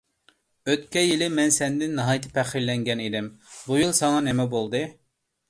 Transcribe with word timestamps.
ئۆتكەن 0.69 1.03
يىلى 1.09 1.27
مەن 1.39 1.53
سەندىن 1.57 1.93
ناھايىتى 1.99 2.33
پەخىرلەنگەنىدىم، 2.39 3.29
بۇ 3.59 3.79
يىل 3.83 3.95
ساڭا 4.01 4.27
نېمە 4.31 4.49
بولدى؟ 4.57 4.85